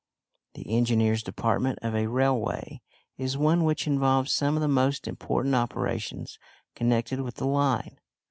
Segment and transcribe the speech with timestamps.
[0.55, 2.81] The engineer's department of a railway
[3.19, 6.39] is one which involves some of the most important operations
[6.73, 7.99] connected with the line.